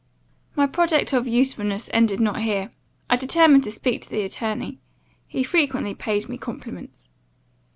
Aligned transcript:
"My 0.55 0.65
project 0.65 1.13
of 1.13 1.27
usefulness 1.27 1.87
ended 1.93 2.19
not 2.19 2.41
here; 2.41 2.71
I 3.07 3.17
determined 3.17 3.63
to 3.65 3.71
speak 3.71 4.01
to 4.01 4.09
the 4.09 4.23
attorney; 4.23 4.79
he 5.27 5.43
frequently 5.43 5.93
paid 5.93 6.27
me 6.27 6.39
compliments. 6.39 7.07